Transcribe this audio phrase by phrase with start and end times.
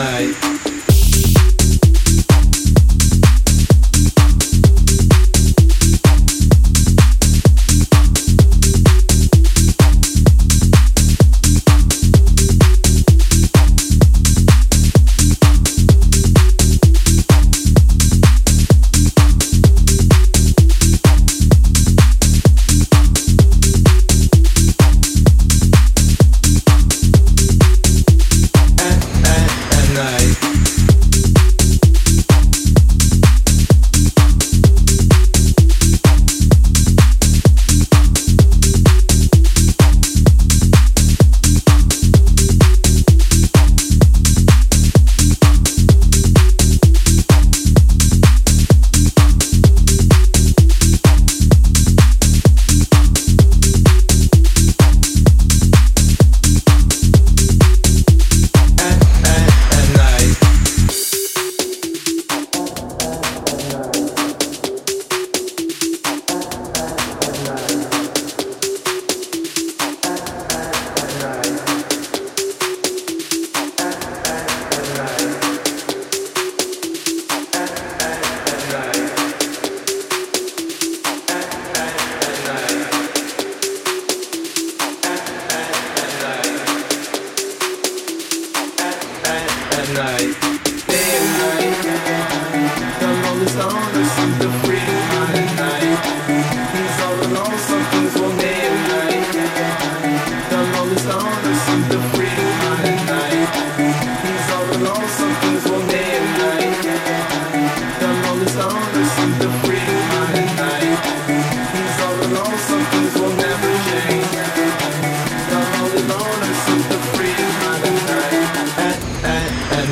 [0.00, 0.49] night.
[89.90, 90.49] tonight.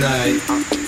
[0.00, 0.85] night.